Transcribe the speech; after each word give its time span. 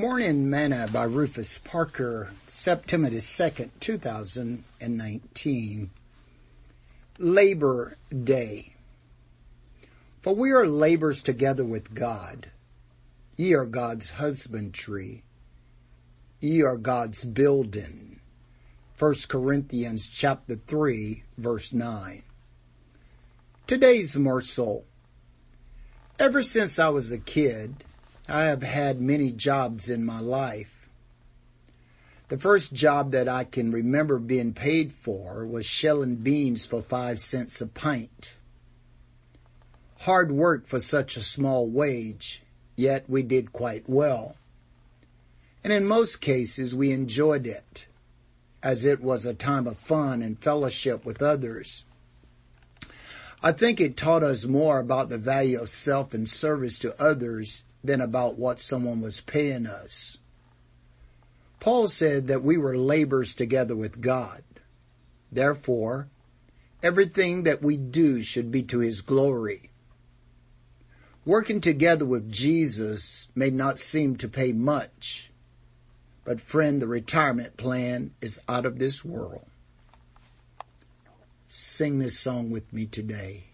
Morning 0.00 0.48
Manna 0.48 0.88
by 0.90 1.02
Rufus 1.02 1.58
Parker, 1.58 2.32
September 2.46 3.10
2nd, 3.10 3.68
2019. 3.80 5.90
Labor 7.18 7.98
Day. 8.08 8.76
For 10.22 10.34
we 10.34 10.52
are 10.52 10.66
labors 10.66 11.22
together 11.22 11.66
with 11.66 11.92
God. 11.92 12.50
Ye 13.36 13.52
are 13.52 13.66
God's 13.66 14.12
husbandry. 14.12 15.22
Ye 16.40 16.62
are 16.62 16.78
God's 16.78 17.26
building. 17.26 18.20
1 18.98 19.14
Corinthians 19.28 20.06
chapter 20.06 20.54
3 20.54 21.24
verse 21.36 21.74
9. 21.74 22.22
Today's 23.66 24.16
morsel. 24.16 24.86
Ever 26.18 26.42
since 26.42 26.78
I 26.78 26.88
was 26.88 27.12
a 27.12 27.18
kid, 27.18 27.84
I 28.30 28.44
have 28.44 28.62
had 28.62 29.00
many 29.00 29.32
jobs 29.32 29.90
in 29.90 30.04
my 30.04 30.20
life. 30.20 30.88
The 32.28 32.38
first 32.38 32.72
job 32.72 33.10
that 33.10 33.28
I 33.28 33.42
can 33.42 33.72
remember 33.72 34.20
being 34.20 34.52
paid 34.52 34.92
for 34.92 35.44
was 35.44 35.66
shelling 35.66 36.14
beans 36.14 36.64
for 36.64 36.80
five 36.80 37.18
cents 37.18 37.60
a 37.60 37.66
pint. 37.66 38.36
Hard 39.98 40.30
work 40.30 40.68
for 40.68 40.78
such 40.78 41.16
a 41.16 41.22
small 41.22 41.66
wage, 41.66 42.44
yet 42.76 43.04
we 43.08 43.24
did 43.24 43.52
quite 43.52 43.88
well. 43.88 44.36
And 45.64 45.72
in 45.72 45.84
most 45.84 46.20
cases 46.20 46.72
we 46.72 46.92
enjoyed 46.92 47.48
it, 47.48 47.86
as 48.62 48.84
it 48.84 49.00
was 49.00 49.26
a 49.26 49.34
time 49.34 49.66
of 49.66 49.76
fun 49.76 50.22
and 50.22 50.38
fellowship 50.38 51.04
with 51.04 51.20
others. 51.20 51.84
I 53.42 53.50
think 53.50 53.80
it 53.80 53.96
taught 53.96 54.22
us 54.22 54.44
more 54.44 54.78
about 54.78 55.08
the 55.08 55.18
value 55.18 55.60
of 55.60 55.68
self 55.68 56.14
and 56.14 56.28
service 56.28 56.78
to 56.78 57.02
others 57.02 57.64
than 57.82 58.00
about 58.00 58.38
what 58.38 58.60
someone 58.60 59.00
was 59.00 59.20
paying 59.20 59.66
us. 59.66 60.18
Paul 61.60 61.88
said 61.88 62.26
that 62.28 62.42
we 62.42 62.56
were 62.56 62.76
labors 62.76 63.34
together 63.34 63.76
with 63.76 64.00
God. 64.00 64.42
Therefore, 65.30 66.08
everything 66.82 67.42
that 67.44 67.62
we 67.62 67.76
do 67.76 68.22
should 68.22 68.50
be 68.50 68.62
to 68.64 68.78
his 68.78 69.00
glory. 69.02 69.70
Working 71.26 71.60
together 71.60 72.06
with 72.06 72.32
Jesus 72.32 73.28
may 73.34 73.50
not 73.50 73.78
seem 73.78 74.16
to 74.16 74.28
pay 74.28 74.52
much, 74.52 75.30
but 76.24 76.40
friend, 76.40 76.80
the 76.80 76.86
retirement 76.86 77.56
plan 77.56 78.12
is 78.22 78.40
out 78.48 78.64
of 78.64 78.78
this 78.78 79.04
world. 79.04 79.44
Sing 81.46 81.98
this 81.98 82.18
song 82.18 82.50
with 82.50 82.72
me 82.72 82.86
today. 82.86 83.44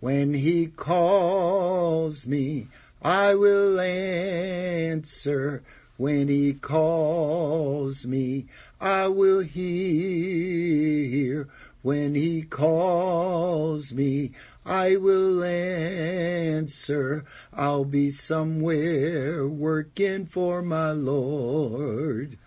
When 0.00 0.34
he 0.34 0.66
calls 0.66 2.26
me, 2.26 2.68
I 3.02 3.34
will 3.34 3.78
answer 3.80 5.62
when 5.96 6.28
he 6.28 6.54
calls 6.54 8.06
me. 8.06 8.46
I 8.80 9.08
will 9.08 9.40
hear 9.40 10.66
when 11.82 12.14
he 12.14 12.42
calls 12.42 13.92
me. 13.92 14.32
I 14.64 14.96
will 14.96 15.44
answer. 15.44 17.24
I'll 17.52 17.84
be 17.84 18.08
somewhere 18.10 19.46
working 19.48 20.26
for 20.26 20.62
my 20.62 20.90
Lord. 20.90 22.38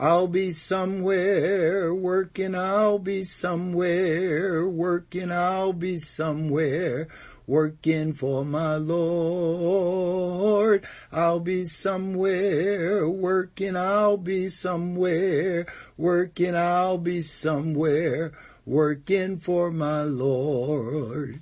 I'll 0.00 0.28
be 0.28 0.52
somewhere 0.52 1.92
working, 1.92 2.54
I'll 2.54 3.00
be 3.00 3.24
somewhere 3.24 4.68
working, 4.68 5.32
I'll 5.32 5.72
be 5.72 5.96
somewhere 5.96 7.08
working 7.48 8.12
for 8.12 8.44
my 8.44 8.76
Lord. 8.76 10.84
I'll 11.10 11.40
be 11.40 11.64
somewhere 11.64 13.10
working, 13.10 13.76
I'll 13.76 14.18
be 14.18 14.50
somewhere 14.50 15.66
working, 15.96 16.54
I'll 16.54 16.98
be 16.98 17.20
somewhere 17.20 18.30
working 18.64 19.38
for 19.38 19.72
my 19.72 20.02
Lord. 20.02 21.40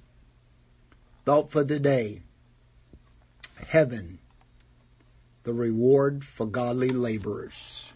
Thought 1.26 1.50
for 1.50 1.62
the 1.62 1.78
day. 1.78 2.22
Heaven, 3.66 4.18
the 5.42 5.52
reward 5.52 6.24
for 6.24 6.46
godly 6.46 6.88
laborers. 6.88 7.92